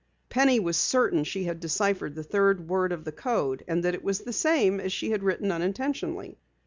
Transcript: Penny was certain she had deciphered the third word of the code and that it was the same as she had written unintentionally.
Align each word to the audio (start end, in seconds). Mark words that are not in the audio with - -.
Penny 0.29 0.59
was 0.59 0.77
certain 0.77 1.23
she 1.23 1.43
had 1.43 1.59
deciphered 1.59 2.15
the 2.15 2.23
third 2.23 2.67
word 2.67 2.91
of 2.91 3.03
the 3.05 3.11
code 3.11 3.63
and 3.67 3.83
that 3.83 3.93
it 3.93 4.03
was 4.03 4.21
the 4.21 4.33
same 4.33 4.79
as 4.79 4.91
she 4.91 5.11
had 5.11 5.21
written 5.21 5.51
unintentionally. 5.51 6.39